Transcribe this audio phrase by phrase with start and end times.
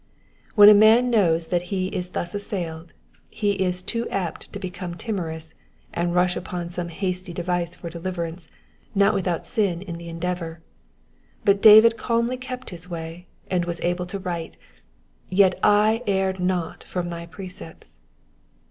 [0.55, 2.91] When a man knows that he is thus assailed,
[3.29, 5.53] he is too apt to become timorous,
[5.93, 8.49] and rush upon some hasty device for deliverance,
[8.95, 10.59] not without sin in the endeavour;
[11.45, 14.57] but David calmly kept his way, and was able to write,
[15.31, 17.97] '^Tet I erred not from thy vrecepts.